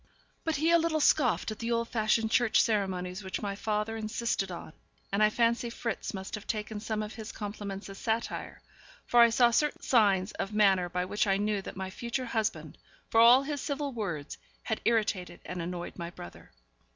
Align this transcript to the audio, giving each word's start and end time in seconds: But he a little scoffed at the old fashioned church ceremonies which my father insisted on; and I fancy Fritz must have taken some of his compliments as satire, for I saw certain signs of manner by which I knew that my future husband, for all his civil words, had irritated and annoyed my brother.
But 0.43 0.55
he 0.55 0.71
a 0.71 0.79
little 0.79 0.99
scoffed 0.99 1.51
at 1.51 1.59
the 1.59 1.71
old 1.71 1.87
fashioned 1.87 2.31
church 2.31 2.59
ceremonies 2.59 3.23
which 3.23 3.43
my 3.43 3.53
father 3.55 3.95
insisted 3.95 4.51
on; 4.51 4.73
and 5.11 5.21
I 5.21 5.29
fancy 5.29 5.69
Fritz 5.69 6.11
must 6.11 6.33
have 6.33 6.47
taken 6.47 6.79
some 6.79 7.03
of 7.03 7.13
his 7.13 7.31
compliments 7.31 7.87
as 7.87 7.99
satire, 7.99 8.63
for 9.05 9.19
I 9.21 9.29
saw 9.29 9.51
certain 9.51 9.83
signs 9.83 10.31
of 10.31 10.55
manner 10.55 10.89
by 10.89 11.05
which 11.05 11.27
I 11.27 11.37
knew 11.37 11.61
that 11.61 11.77
my 11.77 11.91
future 11.91 12.25
husband, 12.25 12.79
for 13.11 13.21
all 13.21 13.43
his 13.43 13.61
civil 13.61 13.91
words, 13.91 14.39
had 14.63 14.81
irritated 14.85 15.39
and 15.45 15.61
annoyed 15.61 15.99
my 15.99 16.09
brother. 16.09 16.49